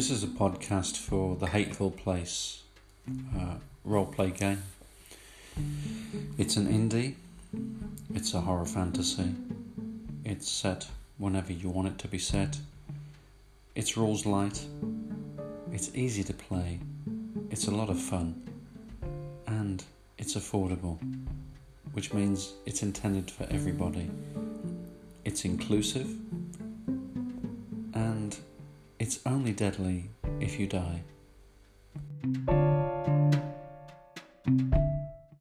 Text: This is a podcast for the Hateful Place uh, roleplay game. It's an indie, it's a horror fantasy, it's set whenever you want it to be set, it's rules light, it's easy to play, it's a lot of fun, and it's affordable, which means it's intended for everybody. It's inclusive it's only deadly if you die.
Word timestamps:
This 0.00 0.10
is 0.10 0.24
a 0.24 0.28
podcast 0.28 0.96
for 0.96 1.36
the 1.36 1.46
Hateful 1.46 1.90
Place 1.90 2.62
uh, 3.36 3.56
roleplay 3.86 4.34
game. 4.34 4.62
It's 6.38 6.56
an 6.56 6.68
indie, 6.68 7.16
it's 8.14 8.32
a 8.32 8.40
horror 8.40 8.64
fantasy, 8.64 9.34
it's 10.24 10.48
set 10.48 10.88
whenever 11.18 11.52
you 11.52 11.68
want 11.68 11.88
it 11.88 11.98
to 11.98 12.08
be 12.08 12.18
set, 12.18 12.56
it's 13.74 13.98
rules 13.98 14.24
light, 14.24 14.64
it's 15.70 15.94
easy 15.94 16.24
to 16.24 16.32
play, 16.32 16.80
it's 17.50 17.66
a 17.66 17.70
lot 17.70 17.90
of 17.90 18.00
fun, 18.00 18.42
and 19.48 19.84
it's 20.16 20.34
affordable, 20.34 20.98
which 21.92 22.14
means 22.14 22.54
it's 22.64 22.82
intended 22.82 23.30
for 23.30 23.46
everybody. 23.50 24.10
It's 25.26 25.44
inclusive 25.44 26.08
it's 29.00 29.18
only 29.24 29.52
deadly 29.52 30.10
if 30.40 30.60
you 30.60 30.66
die. 30.66 31.02